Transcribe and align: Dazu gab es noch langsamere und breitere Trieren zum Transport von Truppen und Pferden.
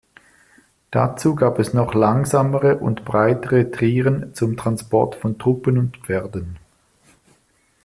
Dazu 0.89 1.35
gab 1.35 1.59
es 1.59 1.75
noch 1.75 1.93
langsamere 1.93 2.77
und 2.77 3.05
breitere 3.05 3.69
Trieren 3.69 4.33
zum 4.33 4.57
Transport 4.57 5.13
von 5.13 5.37
Truppen 5.37 5.77
und 5.77 5.97
Pferden. 5.97 6.57